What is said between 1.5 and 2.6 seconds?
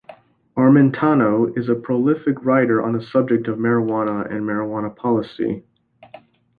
is a prolific